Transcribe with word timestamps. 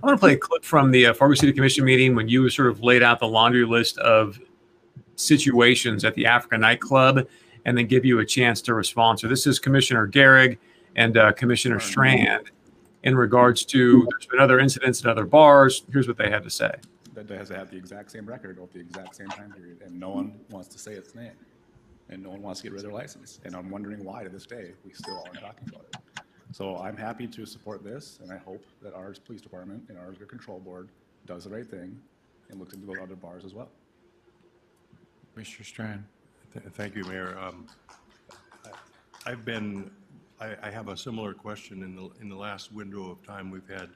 I 0.00 0.06
want 0.06 0.16
to 0.16 0.20
play 0.20 0.34
a 0.34 0.36
clip 0.36 0.64
from 0.64 0.92
the 0.92 1.06
uh, 1.06 1.14
Fargo 1.14 1.34
City 1.34 1.52
Commission 1.52 1.84
meeting 1.84 2.14
when 2.14 2.28
you 2.28 2.48
sort 2.50 2.68
of 2.68 2.82
laid 2.82 3.02
out 3.02 3.18
the 3.18 3.26
laundry 3.26 3.64
list 3.64 3.98
of 3.98 4.38
situations 5.16 6.04
at 6.04 6.14
the 6.14 6.24
Africa 6.24 6.56
nightclub 6.56 7.26
and 7.64 7.76
then 7.76 7.86
give 7.86 8.04
you 8.04 8.20
a 8.20 8.24
chance 8.24 8.62
to 8.62 8.74
respond. 8.74 9.18
So 9.18 9.26
this 9.26 9.44
is 9.44 9.58
Commissioner 9.58 10.06
Gehrig 10.06 10.58
and 10.94 11.16
uh, 11.16 11.32
Commissioner 11.32 11.80
Strand 11.80 12.52
in 13.02 13.16
regards 13.16 13.64
to 13.66 14.06
there's 14.10 14.26
been 14.26 14.38
other 14.38 14.60
incidents 14.60 15.00
at 15.00 15.10
other 15.10 15.24
bars. 15.24 15.82
Here's 15.92 16.06
what 16.06 16.16
they 16.16 16.30
had 16.30 16.44
to 16.44 16.50
say. 16.50 16.70
that 17.14 17.28
has 17.30 17.48
to 17.48 17.56
have 17.56 17.68
the 17.68 17.76
exact 17.76 18.12
same 18.12 18.24
record 18.24 18.60
over 18.60 18.72
the 18.72 18.80
exact 18.80 19.16
same 19.16 19.28
time 19.28 19.52
period, 19.52 19.82
and 19.84 19.98
no 19.98 20.10
one 20.10 20.38
wants 20.50 20.68
to 20.68 20.78
say 20.78 20.92
its 20.92 21.16
name. 21.16 21.32
And 22.10 22.22
no 22.22 22.30
one 22.30 22.40
wants 22.40 22.60
to 22.60 22.64
get 22.64 22.72
rid 22.72 22.78
of 22.78 22.84
their 22.84 22.98
license. 22.98 23.40
And 23.44 23.54
I'm 23.54 23.68
wondering 23.68 24.02
why 24.02 24.22
to 24.22 24.30
this 24.30 24.46
day, 24.46 24.70
we 24.84 24.92
still 24.94 25.22
aren't 25.26 25.40
talking 25.40 25.68
about 25.68 25.86
it. 25.92 25.96
So 26.52 26.76
I'm 26.78 26.96
happy 26.96 27.26
to 27.26 27.44
support 27.46 27.84
this, 27.84 28.18
and 28.22 28.32
I 28.32 28.38
hope 28.38 28.64
that 28.82 28.94
our 28.94 29.12
police 29.26 29.40
department 29.42 29.84
and 29.88 29.98
our 29.98 30.08
liquor 30.10 30.24
control 30.26 30.58
board 30.58 30.88
does 31.26 31.44
the 31.44 31.50
right 31.50 31.66
thing 31.66 32.00
and 32.50 32.58
looks 32.58 32.74
into 32.74 32.86
those 32.86 32.98
other 33.02 33.16
bars 33.16 33.44
as 33.44 33.54
well. 33.54 33.68
Mr. 35.36 35.64
Strand. 35.64 36.04
Th- 36.54 36.64
Thank 36.72 36.94
you, 36.96 37.04
Mayor. 37.04 37.36
Um, 37.38 37.66
I- 38.64 39.30
I've 39.30 39.44
been, 39.44 39.90
I, 40.40 40.56
I 40.62 40.70
have 40.70 40.88
a 40.88 40.96
similar 40.96 41.34
question. 41.34 41.82
In 41.82 41.94
the, 41.94 42.08
in 42.20 42.28
the 42.30 42.36
last 42.36 42.72
window 42.72 43.10
of 43.10 43.22
time, 43.22 43.50
we've 43.50 43.68
had 43.68 43.90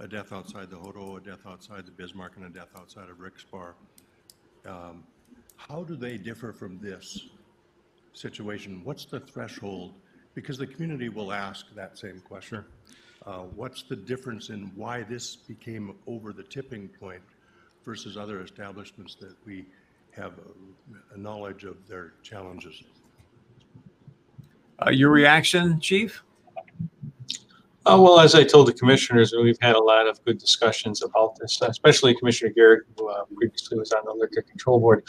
a 0.00 0.06
death 0.06 0.32
outside 0.32 0.68
the 0.70 0.76
HoDo, 0.76 1.16
a 1.16 1.20
death 1.20 1.46
outside 1.46 1.86
the 1.86 1.92
Bismarck, 1.92 2.36
and 2.36 2.44
a 2.44 2.50
death 2.50 2.68
outside 2.76 3.08
of 3.08 3.18
Rick's 3.20 3.44
Bar. 3.44 3.74
Um, 4.66 5.04
How 5.56 5.84
do 5.84 5.96
they 5.96 6.18
differ 6.18 6.52
from 6.52 6.78
this 6.80 7.28
situation? 8.12 8.82
What's 8.84 9.06
the 9.06 9.20
threshold? 9.20 9.94
Because 10.34 10.58
the 10.58 10.66
community 10.66 11.08
will 11.08 11.32
ask 11.32 11.66
that 11.74 11.96
same 11.96 12.20
question. 12.20 12.64
Uh, 13.24 13.40
What's 13.54 13.82
the 13.82 13.96
difference 13.96 14.50
in 14.50 14.70
why 14.74 15.02
this 15.02 15.36
became 15.36 15.94
over 16.06 16.32
the 16.32 16.42
tipping 16.42 16.88
point 16.88 17.22
versus 17.84 18.16
other 18.16 18.40
establishments 18.42 19.14
that 19.20 19.34
we 19.46 19.64
have 20.10 20.32
a- 20.38 21.14
a 21.14 21.16
knowledge 21.16 21.64
of 21.64 21.76
their 21.88 22.14
challenges? 22.22 22.82
Uh, 24.84 24.90
your 24.90 25.10
reaction, 25.10 25.80
Chief? 25.80 26.22
Uh, 27.86 27.98
well, 28.00 28.18
as 28.18 28.34
I 28.34 28.42
told 28.44 28.66
the 28.66 28.72
commissioners, 28.72 29.34
we've 29.34 29.58
had 29.60 29.76
a 29.76 29.80
lot 29.80 30.06
of 30.06 30.22
good 30.24 30.38
discussions 30.38 31.02
about 31.02 31.36
this, 31.36 31.60
especially 31.60 32.14
Commissioner 32.14 32.52
Gehrig, 32.56 32.80
who 32.96 33.08
uh, 33.08 33.24
previously 33.36 33.78
was 33.78 33.92
on 33.92 34.04
the 34.06 34.12
Liquor 34.12 34.42
Control 34.42 34.80
Board. 34.80 35.04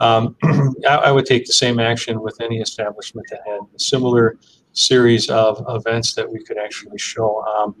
Um, 0.00 0.36
I, 0.88 0.96
I 0.96 1.12
would 1.12 1.24
take 1.24 1.46
the 1.46 1.54
same 1.54 1.80
action 1.80 2.20
with 2.20 2.40
any 2.42 2.60
establishment 2.60 3.26
that 3.30 3.40
had 3.46 3.60
a 3.74 3.78
similar 3.78 4.36
series 4.72 5.28
of 5.28 5.64
events 5.68 6.14
that 6.14 6.30
we 6.30 6.42
could 6.44 6.58
actually 6.58 6.98
show. 6.98 7.42
Um, 7.44 7.74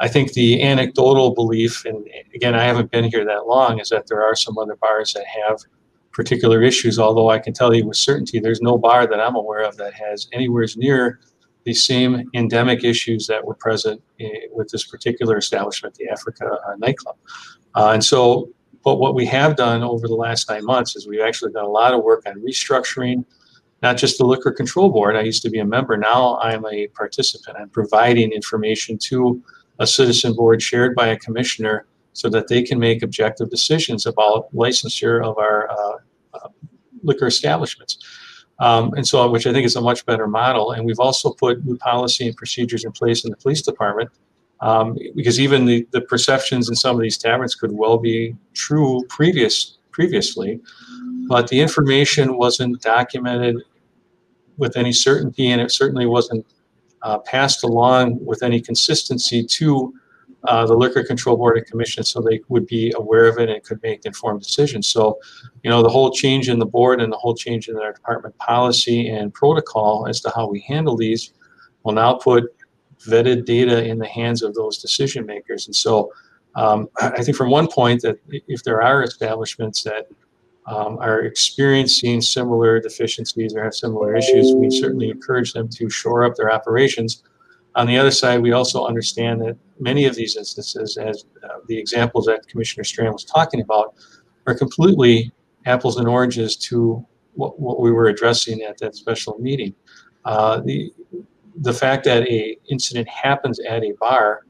I 0.00 0.08
think 0.08 0.32
the 0.32 0.62
anecdotal 0.62 1.34
belief, 1.34 1.84
and 1.84 2.06
again, 2.34 2.54
I 2.54 2.64
haven't 2.64 2.90
been 2.90 3.04
here 3.04 3.24
that 3.24 3.46
long, 3.46 3.78
is 3.78 3.88
that 3.90 4.06
there 4.08 4.22
are 4.22 4.34
some 4.34 4.58
other 4.58 4.76
bars 4.76 5.12
that 5.12 5.24
have 5.26 5.60
particular 6.12 6.62
issues, 6.62 6.98
although 6.98 7.30
I 7.30 7.38
can 7.38 7.52
tell 7.52 7.74
you 7.74 7.86
with 7.86 7.96
certainty, 7.96 8.38
there's 8.38 8.60
no 8.60 8.76
bar 8.76 9.06
that 9.06 9.20
I'm 9.20 9.36
aware 9.36 9.62
of 9.62 9.76
that 9.78 9.94
has 9.94 10.28
anywhere 10.32 10.66
near 10.76 11.20
the 11.64 11.72
same 11.72 12.28
endemic 12.34 12.84
issues 12.84 13.26
that 13.28 13.44
were 13.44 13.54
present 13.54 14.02
eh, 14.20 14.28
with 14.50 14.68
this 14.68 14.84
particular 14.84 15.36
establishment, 15.36 15.94
the 15.94 16.08
Africa 16.08 16.46
uh, 16.46 16.74
nightclub. 16.78 17.16
Uh, 17.74 17.90
and 17.94 18.04
so, 18.04 18.50
but 18.84 18.96
what 18.96 19.14
we 19.14 19.24
have 19.26 19.56
done 19.56 19.82
over 19.82 20.08
the 20.08 20.14
last 20.14 20.50
nine 20.50 20.64
months 20.64 20.96
is 20.96 21.06
we've 21.06 21.20
actually 21.20 21.52
done 21.52 21.64
a 21.64 21.68
lot 21.68 21.94
of 21.94 22.02
work 22.02 22.24
on 22.26 22.42
restructuring, 22.42 23.24
not 23.82 23.96
just 23.96 24.18
the 24.18 24.24
liquor 24.24 24.52
control 24.52 24.90
board. 24.90 25.16
I 25.16 25.22
used 25.22 25.42
to 25.42 25.50
be 25.50 25.58
a 25.58 25.64
member. 25.64 25.96
Now 25.96 26.38
I'm 26.38 26.64
a 26.66 26.86
participant. 26.88 27.56
I'm 27.58 27.68
providing 27.68 28.32
information 28.32 28.96
to 28.98 29.42
a 29.78 29.86
citizen 29.86 30.34
board 30.34 30.62
shared 30.62 30.94
by 30.94 31.08
a 31.08 31.18
commissioner 31.18 31.86
so 32.12 32.28
that 32.28 32.48
they 32.48 32.62
can 32.62 32.78
make 32.78 33.02
objective 33.02 33.50
decisions 33.50 34.06
about 34.06 34.54
licensure 34.54 35.24
of 35.24 35.38
our 35.38 35.70
uh, 35.70 35.96
uh, 36.34 36.48
liquor 37.02 37.26
establishments. 37.26 37.98
Um, 38.60 38.92
and 38.94 39.06
so, 39.06 39.28
which 39.28 39.46
I 39.46 39.52
think 39.52 39.66
is 39.66 39.76
a 39.76 39.80
much 39.80 40.06
better 40.06 40.28
model. 40.28 40.72
And 40.72 40.84
we've 40.84 41.00
also 41.00 41.30
put 41.30 41.64
new 41.64 41.76
policy 41.78 42.28
and 42.28 42.36
procedures 42.36 42.84
in 42.84 42.92
place 42.92 43.24
in 43.24 43.30
the 43.30 43.36
police 43.36 43.62
department 43.62 44.10
um, 44.60 44.96
because 45.16 45.40
even 45.40 45.64
the, 45.64 45.86
the 45.90 46.02
perceptions 46.02 46.68
in 46.68 46.76
some 46.76 46.94
of 46.94 47.02
these 47.02 47.18
taverns 47.18 47.56
could 47.56 47.72
well 47.72 47.98
be 47.98 48.36
true 48.54 49.04
previous 49.08 49.78
previously, 49.90 50.60
but 51.28 51.48
the 51.48 51.60
information 51.60 52.38
wasn't 52.38 52.80
documented 52.80 53.62
with 54.62 54.76
any 54.76 54.92
certainty, 54.92 55.50
and 55.50 55.60
it 55.60 55.72
certainly 55.72 56.06
wasn't 56.06 56.46
uh, 57.02 57.18
passed 57.18 57.64
along 57.64 58.24
with 58.24 58.44
any 58.44 58.60
consistency 58.60 59.40
to 59.58 59.92
uh, 60.44 60.64
the 60.64 60.76
Liquor 60.82 61.02
Control 61.02 61.36
Board 61.36 61.56
and 61.58 61.66
Commission 61.66 62.04
so 62.04 62.20
they 62.20 62.40
would 62.48 62.66
be 62.66 62.92
aware 62.94 63.26
of 63.26 63.38
it 63.38 63.48
and 63.50 63.60
could 63.64 63.80
make 63.82 64.04
informed 64.04 64.40
decisions. 64.40 64.86
So, 64.86 65.18
you 65.64 65.70
know, 65.70 65.82
the 65.82 65.88
whole 65.88 66.12
change 66.12 66.48
in 66.48 66.60
the 66.60 66.70
board 66.78 67.00
and 67.00 67.12
the 67.12 67.16
whole 67.16 67.34
change 67.34 67.68
in 67.68 67.76
our 67.76 67.92
department 67.92 68.38
policy 68.38 69.08
and 69.08 69.34
protocol 69.34 70.06
as 70.08 70.20
to 70.20 70.30
how 70.36 70.48
we 70.48 70.60
handle 70.60 70.96
these 70.96 71.32
will 71.82 71.92
now 72.04 72.14
put 72.14 72.44
vetted 73.04 73.44
data 73.44 73.84
in 73.84 73.98
the 73.98 74.06
hands 74.06 74.42
of 74.42 74.54
those 74.54 74.78
decision 74.78 75.26
makers. 75.26 75.66
And 75.66 75.74
so, 75.74 76.12
um, 76.54 76.88
I 77.00 77.08
I 77.18 77.22
think 77.24 77.36
from 77.36 77.50
one 77.50 77.66
point 77.66 78.02
that 78.02 78.16
if 78.54 78.62
there 78.62 78.80
are 78.80 79.02
establishments 79.02 79.82
that 79.88 80.06
um, 80.66 80.98
are 80.98 81.22
experiencing 81.22 82.20
similar 82.20 82.80
deficiencies 82.80 83.54
or 83.54 83.64
have 83.64 83.74
similar 83.74 84.14
issues, 84.14 84.54
we 84.54 84.70
certainly 84.70 85.10
encourage 85.10 85.52
them 85.52 85.68
to 85.68 85.90
shore 85.90 86.24
up 86.24 86.36
their 86.36 86.52
operations. 86.52 87.24
On 87.74 87.86
the 87.86 87.96
other 87.96 88.10
side, 88.10 88.40
we 88.40 88.52
also 88.52 88.86
understand 88.86 89.40
that 89.40 89.56
many 89.80 90.04
of 90.04 90.14
these 90.14 90.36
instances, 90.36 90.96
as 90.96 91.24
uh, 91.42 91.58
the 91.66 91.76
examples 91.76 92.26
that 92.26 92.46
Commissioner 92.46 92.84
Strand 92.84 93.12
was 93.12 93.24
talking 93.24 93.60
about, 93.60 93.94
are 94.46 94.54
completely 94.54 95.32
apples 95.66 95.96
and 95.96 96.06
oranges 96.08 96.56
to 96.56 97.04
what, 97.34 97.58
what 97.58 97.80
we 97.80 97.90
were 97.90 98.06
addressing 98.06 98.62
at 98.62 98.78
that 98.78 98.94
special 98.94 99.38
meeting. 99.38 99.74
Uh, 100.24 100.60
the 100.60 100.92
the 101.56 101.72
fact 101.72 102.04
that 102.04 102.22
a 102.28 102.56
incident 102.70 103.06
happens 103.08 103.60
at 103.60 103.82
a 103.82 103.92
bar 104.00 104.46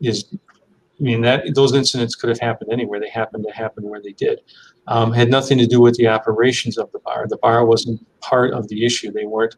is, 0.00 0.26
I 0.32 1.02
mean, 1.02 1.20
that 1.22 1.52
those 1.54 1.74
incidents 1.74 2.14
could 2.14 2.28
have 2.28 2.38
happened 2.38 2.72
anywhere. 2.72 3.00
They 3.00 3.08
happened 3.08 3.44
to 3.48 3.52
happen 3.52 3.84
where 3.84 4.00
they 4.00 4.12
did. 4.12 4.40
Um, 4.86 5.12
had 5.12 5.30
nothing 5.30 5.56
to 5.58 5.66
do 5.66 5.80
with 5.80 5.96
the 5.96 6.08
operations 6.08 6.76
of 6.76 6.92
the 6.92 6.98
bar. 6.98 7.26
The 7.26 7.38
bar 7.38 7.64
wasn't 7.64 8.06
part 8.20 8.52
of 8.52 8.68
the 8.68 8.84
issue. 8.84 9.10
They 9.10 9.24
weren't 9.24 9.56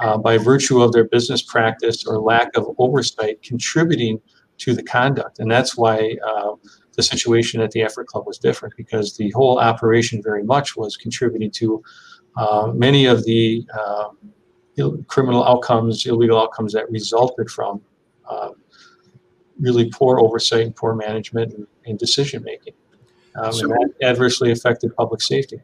uh, 0.00 0.18
by 0.18 0.36
virtue 0.36 0.82
of 0.82 0.92
their 0.92 1.04
business 1.04 1.42
practice 1.42 2.06
or 2.06 2.18
lack 2.18 2.54
of 2.56 2.66
oversight 2.78 3.42
contributing 3.42 4.20
to 4.58 4.74
the 4.74 4.82
conduct. 4.82 5.38
And 5.38 5.50
that's 5.50 5.76
why 5.76 6.16
uh, 6.26 6.52
the 6.94 7.02
situation 7.02 7.60
at 7.60 7.70
the 7.70 7.82
Effort 7.82 8.06
Club 8.06 8.26
was 8.26 8.38
different 8.38 8.74
because 8.76 9.16
the 9.16 9.30
whole 9.30 9.58
operation 9.58 10.22
very 10.22 10.42
much 10.42 10.76
was 10.76 10.96
contributing 10.96 11.50
to 11.52 11.82
uh, 12.36 12.70
many 12.74 13.06
of 13.06 13.24
the 13.24 13.66
um, 13.78 14.18
ill- 14.76 15.02
criminal 15.04 15.44
outcomes, 15.44 16.06
illegal 16.06 16.40
outcomes 16.40 16.72
that 16.72 16.90
resulted 16.90 17.50
from 17.50 17.80
uh, 18.28 18.50
really 19.60 19.90
poor 19.90 20.20
oversight 20.20 20.62
and 20.62 20.76
poor 20.76 20.94
management 20.94 21.54
and, 21.54 21.66
and 21.86 21.98
decision 21.98 22.42
making. 22.42 22.74
Um, 23.38 23.52
So- 23.52 23.64
and 23.64 23.72
that 23.72 24.06
adversely 24.06 24.50
affected 24.50 24.94
public 24.96 25.20
safety. 25.20 25.60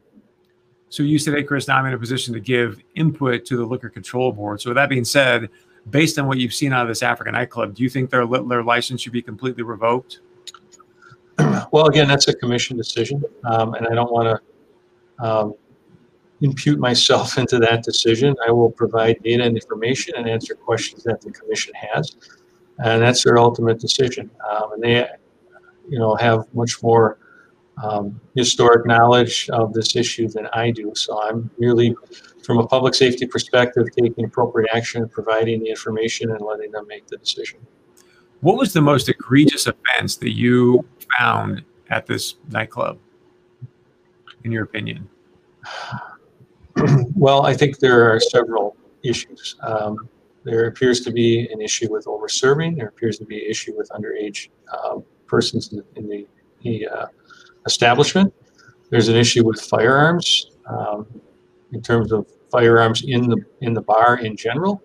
So 0.89 1.03
you 1.03 1.19
said, 1.19 1.35
hey, 1.35 1.43
Chris, 1.43 1.69
now 1.69 1.79
I'm 1.79 1.87
in 1.87 1.95
a 1.95 1.99
position 1.99 2.35
to 2.35 2.41
give 2.41 2.79
input 2.97 3.47
to 3.47 3.57
the 3.57 3.65
liquor 3.65 3.89
control 3.89 4.31
board. 4.31 4.61
So 4.61 4.71
with 4.71 4.77
that 4.77 4.91
being 4.91 5.07
said, 5.07 5.49
based 5.89 6.19
on 6.19 6.27
what 6.27 6.39
you've 6.39 6.53
seen 6.53 6.73
out 6.73 6.83
of 6.83 6.89
this 6.89 7.03
African 7.03 7.33
nightclub, 7.33 7.75
do 7.75 7.83
you 7.83 7.89
think 7.89 8.11
their 8.11 8.27
their 8.27 8.63
license 8.63 9.01
should 9.01 9.13
be 9.13 9.23
completely 9.23 9.63
revoked? 9.63 10.21
Well, 11.73 11.87
again, 11.87 12.07
that's 12.07 12.29
a 12.29 12.35
commission 12.35 12.77
decision, 12.77 13.25
um, 13.45 13.73
and 13.73 13.89
I 13.89 13.95
don't 13.95 14.13
want 14.13 14.39
to 15.19 15.25
um, 15.27 15.55
impute 16.43 16.79
myself 16.79 17.39
into 17.43 17.59
that 17.61 17.83
decision. 17.83 18.37
I 18.47 18.51
will 18.51 18.71
provide 18.71 19.23
data 19.23 19.45
and 19.45 19.57
information 19.57 20.15
and 20.17 20.29
answer 20.29 20.55
questions 20.55 21.03
that 21.05 21.23
the 21.23 21.31
commission 21.31 21.73
has, 21.75 22.17
and 22.85 23.03
that's 23.03 23.25
their 23.25 23.39
ultimate 23.39 23.81
decision. 23.81 24.31
Um, 24.51 24.73
and 24.75 24.83
they, 24.83 25.09
you 25.89 25.99
know, 25.99 26.15
have 26.17 26.45
much 26.53 26.83
more 26.83 27.17
um, 27.83 28.21
historic 28.35 28.87
knowledge 28.87 29.49
of 29.51 29.73
this 29.73 29.97
issue 29.97 30.29
than 30.29 30.47
I 30.53 30.71
do. 30.71 30.93
So 30.95 31.23
I'm 31.23 31.51
really, 31.59 31.95
from 32.45 32.59
a 32.59 32.67
public 32.67 32.95
safety 32.95 33.27
perspective, 33.27 33.87
taking 33.97 34.25
appropriate 34.25 34.71
action, 34.75 35.03
and 35.03 35.11
providing 35.11 35.61
the 35.61 35.71
information, 35.71 36.31
and 36.31 36.41
letting 36.41 36.71
them 36.71 36.87
make 36.87 37.07
the 37.07 37.17
decision. 37.17 37.61
What 38.41 38.57
was 38.57 38.73
the 38.73 38.81
most 38.81 39.09
egregious 39.09 39.67
offense 39.67 40.17
that 40.17 40.33
you 40.33 40.85
found 41.19 41.63
at 41.91 42.07
this 42.07 42.37
nightclub, 42.51 42.99
in 44.45 44.53
your 44.53 44.65
opinion? 44.65 45.09
Well, 47.15 47.45
I 47.45 47.55
think 47.55 47.79
there 47.79 48.11
are 48.13 48.19
several 48.19 48.77
issues. 49.05 49.57
Um, 49.63 50.09
there 50.45 50.67
appears 50.67 51.01
to 51.03 51.13
be 51.13 51.49
an 51.53 51.61
issue 51.61 51.93
with 51.93 52.07
over-serving. 52.09 52.77
There 52.77 52.89
appears 52.89 53.19
to 53.19 53.25
be 53.25 53.45
an 53.45 53.51
issue 53.51 53.77
with 53.77 53.89
underage 53.91 54.49
uh, 54.73 54.97
persons 55.27 55.73
in 55.73 55.79
the, 55.79 55.85
in 55.97 56.27
the 56.63 56.89
uh, 56.89 57.07
establishment. 57.67 58.33
There's 58.91 59.09
an 59.09 59.17
issue 59.17 59.45
with 59.47 59.61
firearms 59.61 60.51
um, 60.67 61.07
in 61.73 61.81
terms 61.83 62.13
of 62.13 62.27
firearms 62.51 63.03
in 63.07 63.29
the 63.29 63.39
in 63.63 63.73
the 63.75 63.81
bar 63.83 64.19
in 64.19 64.37
general 64.37 64.83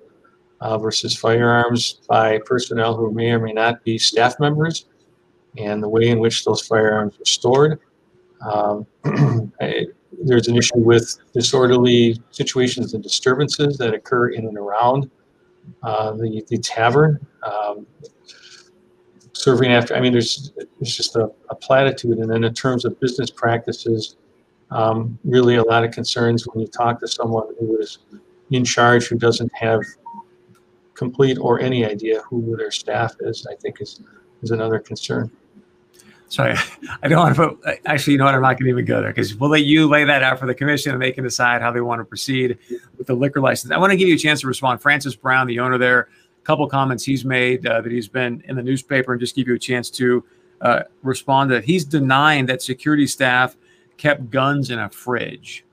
uh, 0.62 0.77
versus 0.77 1.15
firearms 1.15 2.01
by 2.07 2.39
personnel 2.45 2.95
who 2.95 3.12
may 3.12 3.31
or 3.31 3.39
may 3.39 3.53
not 3.53 3.83
be 3.83 3.97
staff 3.97 4.39
members. 4.39 4.85
and 5.57 5.81
the 5.83 5.89
way 5.89 6.09
in 6.09 6.19
which 6.19 6.45
those 6.45 6.62
firearms 6.68 7.15
are 7.19 7.25
stored. 7.25 7.79
Um, 8.41 8.85
I- 9.62 9.88
there's 10.23 10.47
an 10.47 10.56
issue 10.57 10.80
with 10.80 11.18
disorderly 11.33 12.19
situations 12.31 12.94
and 12.94 13.03
disturbances 13.03 13.77
that 13.77 13.94
occur 13.94 14.30
in 14.30 14.47
and 14.47 14.57
around 14.57 15.12
uh, 15.83 16.13
the, 16.13 16.44
the 16.47 16.57
tavern. 16.57 17.19
Um, 17.44 17.85
serving 19.47 19.71
after, 19.71 19.95
I 19.95 20.01
mean, 20.01 20.11
there's, 20.11 20.51
it's 20.81 20.94
just 20.94 21.15
a, 21.15 21.31
a 21.49 21.55
platitude. 21.55 22.17
And 22.17 22.29
then 22.29 22.44
in 22.44 22.53
terms 22.53 22.83
of 22.83 22.99
business 22.99 23.31
practices, 23.31 24.17
um, 24.71 25.17
really 25.23 25.55
a 25.55 25.63
lot 25.63 25.85
of 25.85 25.91
concerns 25.91 26.45
when 26.45 26.59
you 26.59 26.67
talk 26.67 26.99
to 26.99 27.07
someone 27.07 27.47
who 27.57 27.77
is 27.77 27.99
in 28.51 28.65
charge 28.65 29.07
who 29.07 29.17
doesn't 29.17 29.49
have 29.55 29.81
complete 30.95 31.38
or 31.38 31.61
any 31.61 31.85
idea 31.85 32.19
who 32.23 32.57
their 32.57 32.71
staff 32.71 33.15
is, 33.21 33.47
I 33.49 33.55
think 33.55 33.79
is, 33.79 34.01
is 34.41 34.51
another 34.51 34.79
concern. 34.79 35.31
Sorry, 36.27 36.57
I 37.01 37.07
don't 37.07 37.19
want 37.19 37.38
to 37.38 37.55
put, 37.55 37.79
actually, 37.85 38.13
you 38.13 38.19
know 38.19 38.25
what? 38.25 38.35
I'm 38.35 38.41
not 38.41 38.59
going 38.59 38.65
to 38.65 38.69
even 38.71 38.83
go 38.83 38.99
there 38.99 39.11
because 39.11 39.33
we'll 39.33 39.49
let 39.49 39.63
you 39.63 39.88
lay 39.88 40.03
that 40.03 40.23
out 40.23 40.39
for 40.39 40.45
the 40.45 40.55
commission 40.55 40.91
and 40.91 41.01
they 41.01 41.13
can 41.13 41.23
decide 41.23 41.61
how 41.61 41.71
they 41.71 41.79
want 41.79 42.01
to 42.01 42.03
proceed 42.03 42.57
with 42.97 43.07
the 43.07 43.15
liquor 43.15 43.39
license. 43.39 43.71
I 43.71 43.77
want 43.77 43.91
to 43.91 43.97
give 43.97 44.09
you 44.09 44.15
a 44.15 44.17
chance 44.17 44.41
to 44.41 44.47
respond. 44.47 44.81
Francis 44.81 45.15
Brown, 45.15 45.47
the 45.47 45.59
owner 45.59 45.77
there, 45.77 46.09
couple 46.47 46.65
comments 46.69 47.03
he's 47.03 47.25
made 47.25 47.67
uh, 47.67 47.81
that 47.81 47.91
he's 47.91 48.07
been 48.07 48.41
in 48.47 48.55
the 48.55 48.63
newspaper 48.63 49.11
and 49.11 49.19
just 49.19 49.35
give 49.35 49.49
you 49.49 49.55
a 49.55 49.59
chance 49.59 49.89
to 49.89 50.23
uh, 50.61 50.83
respond 51.03 51.49
to. 51.51 51.59
He's 51.59 51.83
denying 51.83 52.45
that 52.45 52.61
security 52.61 53.05
staff 53.05 53.57
kept 53.97 54.29
guns 54.29 54.71
in 54.71 54.79
a 54.79 54.89
fridge. 54.89 55.65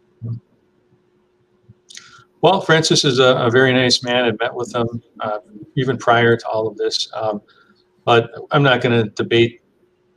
Well, 2.40 2.60
Francis 2.60 3.04
is 3.04 3.20
a, 3.20 3.36
a 3.36 3.50
very 3.50 3.72
nice 3.72 4.02
man. 4.02 4.24
I've 4.24 4.38
met 4.40 4.52
with 4.52 4.74
him 4.74 5.00
uh, 5.20 5.38
even 5.76 5.96
prior 5.96 6.36
to 6.36 6.48
all 6.48 6.66
of 6.66 6.76
this. 6.76 7.08
Um, 7.14 7.40
but 8.04 8.32
I'm 8.50 8.64
not 8.64 8.82
going 8.82 9.00
to 9.00 9.08
debate 9.10 9.62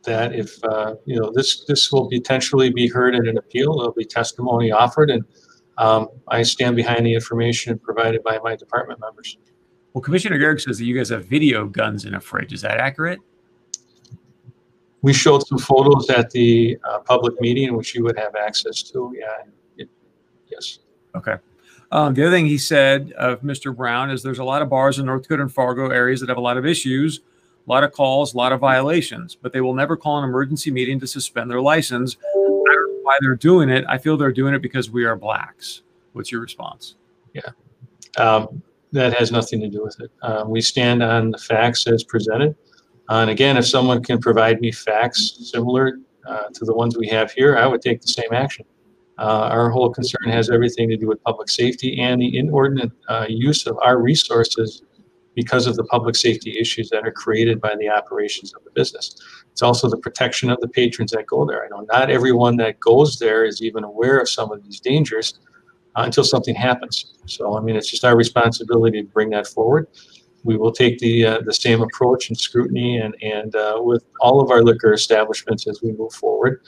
that. 0.03 0.33
If 0.33 0.61
uh, 0.63 0.95
you 1.05 1.19
know 1.19 1.31
this, 1.33 1.65
this 1.65 1.91
will 1.91 2.09
potentially 2.09 2.71
be 2.71 2.87
heard 2.89 3.13
in 3.13 3.27
an 3.27 3.37
appeal. 3.37 3.77
There'll 3.77 3.93
be 3.93 4.03
testimony 4.03 4.71
offered, 4.71 5.09
and 5.11 5.23
um, 5.77 6.09
I 6.27 6.41
stand 6.43 6.75
behind 6.75 7.05
the 7.05 7.13
information 7.13 7.77
provided 7.79 8.23
by 8.23 8.39
my 8.43 8.55
department 8.55 8.99
members. 8.99 9.37
Well, 9.97 10.03
Commissioner 10.03 10.37
Gehrig 10.37 10.61
says 10.61 10.77
that 10.77 10.85
you 10.85 10.95
guys 10.95 11.09
have 11.09 11.25
video 11.25 11.65
guns 11.65 12.05
in 12.05 12.13
a 12.13 12.21
fridge. 12.21 12.53
Is 12.53 12.61
that 12.61 12.77
accurate? 12.77 13.19
We 15.01 15.11
showed 15.11 15.47
some 15.47 15.57
photos 15.57 16.07
at 16.11 16.29
the 16.29 16.77
uh, 16.87 16.99
public 16.99 17.41
meeting, 17.41 17.75
which 17.75 17.95
you 17.95 18.03
would 18.03 18.15
have 18.15 18.35
access 18.35 18.83
to. 18.91 19.11
Yeah, 19.17 19.49
it, 19.75 19.89
yes. 20.51 20.77
Okay. 21.15 21.37
Um, 21.91 22.13
the 22.13 22.27
other 22.27 22.35
thing 22.35 22.45
he 22.45 22.59
said 22.59 23.11
of 23.13 23.41
Mr. 23.41 23.75
Brown 23.75 24.11
is 24.11 24.21
there's 24.21 24.37
a 24.37 24.43
lot 24.43 24.61
of 24.61 24.69
bars 24.69 24.99
in 24.99 25.07
North 25.07 25.23
Dakota 25.23 25.41
and 25.41 25.51
Fargo 25.51 25.89
areas 25.89 26.19
that 26.19 26.29
have 26.29 26.37
a 26.37 26.41
lot 26.41 26.57
of 26.57 26.65
issues, 26.67 27.21
a 27.65 27.71
lot 27.71 27.83
of 27.83 27.91
calls, 27.91 28.35
a 28.35 28.37
lot 28.37 28.51
of 28.51 28.59
violations, 28.59 29.33
but 29.33 29.51
they 29.51 29.61
will 29.61 29.73
never 29.73 29.97
call 29.97 30.19
an 30.19 30.25
emergency 30.25 30.69
meeting 30.69 30.99
to 30.99 31.07
suspend 31.07 31.49
their 31.49 31.59
license. 31.59 32.17
I 32.23 32.35
don't 32.35 32.63
know 32.65 32.99
why 33.01 33.17
they're 33.19 33.35
doing 33.35 33.69
it. 33.69 33.83
I 33.89 33.97
feel 33.97 34.15
they're 34.15 34.31
doing 34.31 34.53
it 34.53 34.61
because 34.61 34.91
we 34.91 35.05
are 35.05 35.15
blacks. 35.15 35.81
What's 36.13 36.31
your 36.31 36.41
response? 36.41 36.97
Yeah. 37.33 37.49
Um, 38.19 38.61
that 38.91 39.13
has 39.13 39.31
nothing 39.31 39.59
to 39.61 39.67
do 39.67 39.83
with 39.83 39.99
it. 39.99 40.11
Uh, 40.21 40.43
we 40.47 40.61
stand 40.61 41.03
on 41.03 41.31
the 41.31 41.37
facts 41.37 41.87
as 41.87 42.03
presented. 42.03 42.55
Uh, 43.09 43.15
and 43.15 43.29
again, 43.29 43.57
if 43.57 43.67
someone 43.67 44.03
can 44.03 44.19
provide 44.19 44.59
me 44.59 44.71
facts 44.71 45.49
similar 45.51 45.99
uh, 46.27 46.43
to 46.53 46.65
the 46.65 46.73
ones 46.73 46.97
we 46.97 47.07
have 47.07 47.31
here, 47.31 47.57
I 47.57 47.65
would 47.65 47.81
take 47.81 48.01
the 48.01 48.07
same 48.07 48.33
action. 48.33 48.65
Uh, 49.17 49.49
our 49.51 49.69
whole 49.69 49.89
concern 49.89 50.29
has 50.29 50.49
everything 50.49 50.89
to 50.89 50.97
do 50.97 51.07
with 51.07 51.21
public 51.23 51.49
safety 51.49 51.99
and 51.99 52.21
the 52.21 52.37
inordinate 52.37 52.91
uh, 53.09 53.25
use 53.27 53.65
of 53.65 53.77
our 53.81 53.99
resources 53.99 54.83
because 55.33 55.67
of 55.67 55.75
the 55.75 55.83
public 55.85 56.15
safety 56.15 56.57
issues 56.59 56.89
that 56.89 57.05
are 57.05 57.11
created 57.11 57.61
by 57.61 57.75
the 57.79 57.89
operations 57.89 58.53
of 58.55 58.63
the 58.63 58.71
business. 58.71 59.15
It's 59.51 59.61
also 59.61 59.89
the 59.89 59.97
protection 59.97 60.49
of 60.49 60.59
the 60.61 60.67
patrons 60.67 61.11
that 61.11 61.25
go 61.27 61.45
there. 61.45 61.63
I 61.63 61.67
know 61.69 61.85
not 61.91 62.09
everyone 62.09 62.57
that 62.57 62.79
goes 62.79 63.17
there 63.17 63.45
is 63.45 63.61
even 63.61 63.83
aware 63.83 64.19
of 64.19 64.29
some 64.29 64.51
of 64.51 64.63
these 64.63 64.79
dangers 64.79 65.39
uh, 65.97 66.03
until 66.03 66.23
something 66.23 66.55
happens. 66.55 67.13
So, 67.25 67.57
I 67.57 67.61
mean, 67.61 67.75
it's 67.75 67.89
just 67.89 68.05
our 68.05 68.15
responsibility 68.15 69.01
to 69.01 69.07
bring 69.07 69.31
that 69.31 69.47
forward. 69.47 69.87
We 70.43 70.55
will 70.55 70.71
take 70.71 70.99
the 70.99 71.25
uh, 71.25 71.41
the 71.41 71.53
same 71.53 71.81
approach 71.81 72.29
and 72.29 72.39
scrutiny 72.39 72.97
and 72.97 73.15
and 73.21 73.55
uh, 73.55 73.79
with 73.79 74.05
all 74.21 74.39
of 74.39 74.51
our 74.51 74.61
liquor 74.63 74.93
establishments 74.93 75.67
as 75.67 75.81
we 75.81 75.91
move 75.91 76.13
forward, 76.13 76.61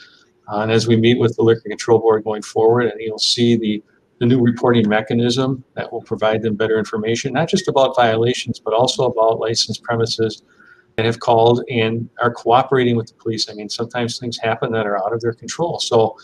uh, 0.51 0.61
and 0.61 0.71
as 0.71 0.87
we 0.87 0.95
meet 0.95 1.19
with 1.19 1.35
the 1.35 1.43
liquor 1.43 1.69
control 1.69 1.99
board 1.99 2.23
going 2.23 2.41
forward, 2.41 2.87
and 2.87 2.99
you'll 2.99 3.19
see 3.19 3.55
the 3.55 3.81
the 4.19 4.25
new 4.25 4.41
reporting 4.41 4.89
mechanism 4.89 5.63
that 5.75 5.93
will 5.93 6.01
provide 6.01 6.41
them 6.41 6.55
better 6.55 6.77
information, 6.77 7.31
not 7.31 7.47
just 7.47 7.69
about 7.69 7.95
violations, 7.95 8.59
but 8.59 8.73
also 8.73 9.05
about 9.05 9.39
licensed 9.39 9.81
premises 9.83 10.43
that 10.97 11.05
have 11.05 11.21
called 11.21 11.63
and 11.69 12.09
are 12.21 12.33
cooperating 12.33 12.97
with 12.97 13.07
the 13.07 13.13
police. 13.13 13.49
I 13.49 13.53
mean, 13.53 13.69
sometimes 13.69 14.19
things 14.19 14.37
happen 14.37 14.73
that 14.73 14.85
are 14.85 14.97
out 14.97 15.13
of 15.13 15.21
their 15.21 15.31
control. 15.33 15.79
So, 15.79 16.17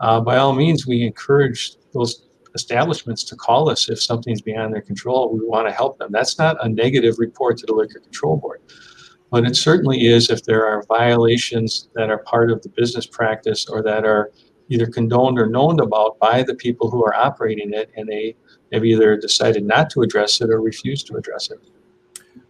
uh, 0.00 0.20
by 0.20 0.38
all 0.38 0.54
means, 0.54 0.86
we 0.86 1.02
encourage 1.02 1.76
those 1.92 2.22
establishments 2.54 3.24
to 3.24 3.36
call 3.36 3.68
us 3.68 3.88
if 3.88 4.00
something's 4.00 4.42
beyond 4.42 4.74
their 4.74 4.82
control. 4.82 5.32
We 5.32 5.44
want 5.44 5.68
to 5.68 5.72
help 5.72 5.98
them. 5.98 6.10
That's 6.12 6.38
not 6.38 6.64
a 6.64 6.68
negative 6.68 7.18
report 7.18 7.58
to 7.58 7.66
the 7.66 7.74
Liquor 7.74 8.00
Control 8.00 8.36
Board. 8.36 8.60
But 9.30 9.46
it 9.46 9.56
certainly 9.56 10.06
is 10.06 10.28
if 10.28 10.44
there 10.44 10.66
are 10.66 10.82
violations 10.84 11.88
that 11.94 12.10
are 12.10 12.18
part 12.18 12.50
of 12.50 12.60
the 12.62 12.68
business 12.68 13.06
practice 13.06 13.66
or 13.66 13.82
that 13.82 14.04
are 14.04 14.30
either 14.68 14.86
condoned 14.86 15.38
or 15.38 15.46
known 15.46 15.80
about 15.80 16.18
by 16.18 16.42
the 16.42 16.54
people 16.54 16.90
who 16.90 17.04
are 17.04 17.14
operating 17.14 17.72
it 17.72 17.90
and 17.96 18.08
they 18.08 18.36
have 18.72 18.84
either 18.84 19.16
decided 19.16 19.64
not 19.64 19.90
to 19.90 20.02
address 20.02 20.40
it 20.40 20.50
or 20.50 20.60
refused 20.60 21.06
to 21.06 21.16
address 21.16 21.50
it. 21.50 21.58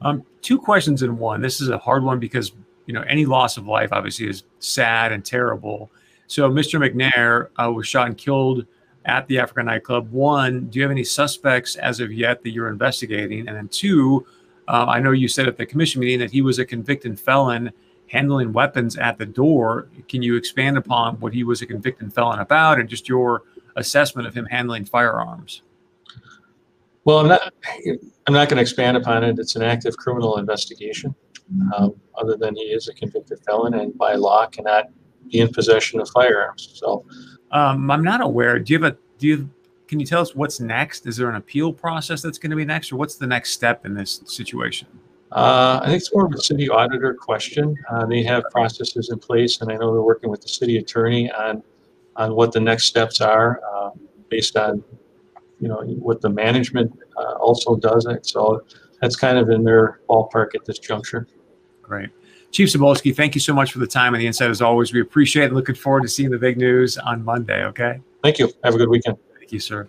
Um, 0.00 0.24
two 0.40 0.58
questions 0.58 1.02
in 1.02 1.16
one. 1.18 1.40
This 1.40 1.60
is 1.60 1.68
a 1.68 1.78
hard 1.78 2.02
one 2.02 2.18
because 2.18 2.52
you 2.86 2.94
know 2.94 3.02
any 3.02 3.26
loss 3.26 3.56
of 3.56 3.66
life 3.66 3.90
obviously 3.92 4.28
is 4.28 4.44
sad 4.58 5.12
and 5.12 5.24
terrible. 5.24 5.90
So 6.26 6.50
Mr. 6.50 6.80
McNair 6.80 7.48
uh, 7.56 7.70
was 7.70 7.86
shot 7.86 8.08
and 8.08 8.16
killed 8.16 8.66
at 9.04 9.26
the 9.28 9.38
African 9.38 9.66
nightclub. 9.66 10.10
One, 10.10 10.66
do 10.66 10.78
you 10.78 10.82
have 10.82 10.90
any 10.90 11.04
suspects 11.04 11.76
as 11.76 12.00
of 12.00 12.12
yet 12.12 12.42
that 12.42 12.50
you're 12.50 12.68
investigating? 12.68 13.48
And 13.48 13.56
then 13.56 13.68
two, 13.68 14.26
uh, 14.68 14.86
I 14.88 15.00
know 15.00 15.12
you 15.12 15.28
said 15.28 15.48
at 15.48 15.56
the 15.56 15.66
commission 15.66 16.00
meeting 16.00 16.20
that 16.20 16.30
he 16.30 16.42
was 16.42 16.58
a 16.58 16.64
convicted 16.64 17.18
felon 17.18 17.72
handling 18.08 18.52
weapons 18.52 18.96
at 18.96 19.18
the 19.18 19.26
door. 19.26 19.88
Can 20.08 20.22
you 20.22 20.36
expand 20.36 20.76
upon 20.76 21.16
what 21.16 21.32
he 21.32 21.44
was 21.44 21.62
a 21.62 21.66
convicted 21.66 22.12
felon 22.12 22.38
about 22.38 22.78
and 22.78 22.88
just 22.88 23.08
your 23.08 23.42
assessment 23.76 24.28
of 24.28 24.34
him 24.34 24.46
handling 24.46 24.84
firearms? 24.84 25.62
Well, 27.04 27.18
I'm 27.18 27.28
not. 27.28 27.52
I'm 28.26 28.32
not 28.32 28.48
going 28.48 28.58
to 28.58 28.62
expand 28.62 28.96
upon 28.96 29.24
it. 29.24 29.38
It's 29.38 29.56
an 29.56 29.62
active 29.62 29.96
criminal 29.96 30.38
investigation. 30.38 31.14
Um, 31.76 31.94
other 32.16 32.36
than 32.36 32.54
he 32.54 32.62
is 32.62 32.88
a 32.88 32.94
convicted 32.94 33.40
felon 33.40 33.74
and 33.74 33.98
by 33.98 34.14
law 34.14 34.46
cannot 34.46 34.86
be 35.30 35.40
in 35.40 35.48
possession 35.48 36.00
of 36.00 36.08
firearms. 36.10 36.70
So 36.74 37.04
Um, 37.50 37.90
I'm 37.90 38.02
not 38.02 38.20
aware. 38.20 38.58
Do 38.58 38.72
you 38.72 38.82
have 38.82 38.94
a 38.94 38.96
do 39.18 39.26
you 39.26 39.50
can 39.86 40.00
you 40.00 40.06
tell 40.06 40.22
us 40.22 40.34
what's 40.34 40.58
next? 40.58 41.06
Is 41.06 41.18
there 41.18 41.28
an 41.28 41.36
appeal 41.36 41.70
process 41.70 42.22
that's 42.22 42.38
going 42.38 42.50
to 42.50 42.56
be 42.56 42.64
next, 42.64 42.90
or 42.92 42.96
what's 42.96 43.16
the 43.16 43.26
next 43.26 43.52
step 43.52 43.84
in 43.84 43.94
this 43.94 44.22
situation? 44.24 44.88
Uh, 45.30 45.80
I 45.82 45.86
think 45.86 45.98
it's 45.98 46.14
more 46.14 46.26
of 46.26 46.32
a 46.32 46.38
city 46.40 46.68
auditor 46.68 47.14
question. 47.14 47.76
Uh, 47.90 48.06
they 48.06 48.22
have 48.22 48.42
processes 48.50 49.10
in 49.10 49.18
place, 49.18 49.60
and 49.60 49.70
I 49.70 49.76
know 49.76 49.92
they're 49.92 50.02
working 50.02 50.30
with 50.30 50.40
the 50.40 50.48
city 50.48 50.78
attorney 50.78 51.30
on 51.30 51.62
on 52.16 52.34
what 52.34 52.52
the 52.52 52.60
next 52.60 52.84
steps 52.84 53.20
are, 53.20 53.60
uh, 53.70 53.90
based 54.28 54.56
on 54.56 54.82
you 55.60 55.68
know 55.68 55.82
what 56.08 56.20
the 56.20 56.28
management 56.28 56.98
uh, 57.16 57.34
also 57.34 57.76
does 57.76 58.06
it. 58.06 58.26
So 58.26 58.62
that's 59.00 59.16
kind 59.16 59.38
of 59.38 59.50
in 59.50 59.62
their 59.62 60.00
ballpark 60.08 60.54
at 60.54 60.64
this 60.64 60.78
juncture. 60.78 61.26
Great. 61.82 62.10
Chief 62.52 62.68
Zibolski, 62.68 63.16
thank 63.16 63.34
you 63.34 63.40
so 63.40 63.54
much 63.54 63.72
for 63.72 63.78
the 63.78 63.86
time 63.86 64.14
and 64.14 64.20
the 64.20 64.26
insight 64.26 64.50
as 64.50 64.60
always. 64.60 64.92
We 64.92 65.00
appreciate 65.00 65.46
it. 65.46 65.54
Looking 65.54 65.74
forward 65.74 66.02
to 66.02 66.08
seeing 66.08 66.30
the 66.30 66.38
big 66.38 66.58
news 66.58 66.98
on 66.98 67.24
Monday. 67.24 67.64
Okay. 67.64 67.98
Thank 68.22 68.38
you. 68.38 68.52
Have 68.62 68.74
a 68.74 68.78
good 68.78 68.90
weekend. 68.90 69.16
Thank 69.38 69.52
you, 69.52 69.58
sir. 69.58 69.80